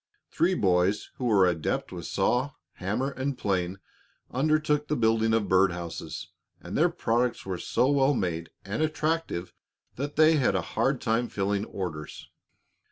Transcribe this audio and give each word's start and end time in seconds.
Three 0.31 0.55
boys 0.55 1.11
who 1.17 1.25
were 1.25 1.45
adept 1.45 1.91
with 1.91 2.07
saw, 2.07 2.53
hammer, 2.77 3.11
and 3.11 3.37
plane 3.37 3.77
undertook 4.31 4.87
the 4.87 4.95
building 4.95 5.31
of 5.31 5.47
bird 5.47 5.71
houses, 5.73 6.29
and 6.59 6.75
their 6.75 6.89
products 6.89 7.45
were 7.45 7.59
so 7.59 7.87
well 7.91 8.15
made 8.15 8.49
and 8.65 8.81
attractive 8.81 9.53
that 9.97 10.15
they 10.15 10.37
had 10.37 10.55
a 10.55 10.61
hard 10.73 11.01
time 11.01 11.29
filling 11.29 11.65
orders. 11.65 12.31